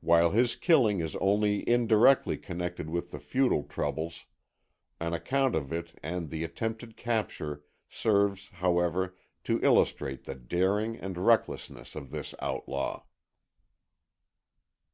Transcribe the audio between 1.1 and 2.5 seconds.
only indirectly